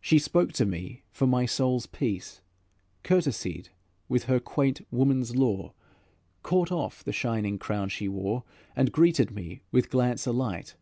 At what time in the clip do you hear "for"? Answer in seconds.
1.10-1.26